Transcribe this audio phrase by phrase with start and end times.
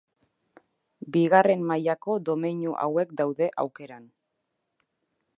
[1.17, 4.09] Bigarren mailako domeinu hauek daude aukeran.